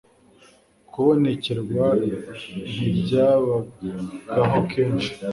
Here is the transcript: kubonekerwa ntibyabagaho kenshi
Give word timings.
kubonekerwa 0.91 1.85
ntibyabagaho 2.75 4.57
kenshi 4.71 5.11